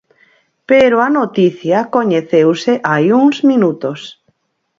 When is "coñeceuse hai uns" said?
1.95-3.37